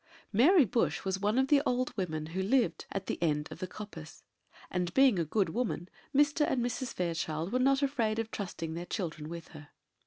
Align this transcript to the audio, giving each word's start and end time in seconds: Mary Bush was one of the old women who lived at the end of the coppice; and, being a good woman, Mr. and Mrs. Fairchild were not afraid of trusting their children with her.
Mary 0.33 0.65
Bush 0.65 1.05
was 1.05 1.19
one 1.19 1.37
of 1.37 1.49
the 1.49 1.61
old 1.63 1.95
women 1.95 2.25
who 2.33 2.41
lived 2.41 2.87
at 2.91 3.05
the 3.05 3.21
end 3.21 3.47
of 3.51 3.59
the 3.59 3.67
coppice; 3.67 4.23
and, 4.71 4.91
being 4.95 5.19
a 5.19 5.25
good 5.25 5.49
woman, 5.49 5.87
Mr. 6.11 6.43
and 6.49 6.65
Mrs. 6.65 6.91
Fairchild 6.91 7.51
were 7.51 7.59
not 7.59 7.83
afraid 7.83 8.17
of 8.17 8.31
trusting 8.31 8.73
their 8.73 8.87
children 8.87 9.29
with 9.29 9.49
her. 9.49 9.69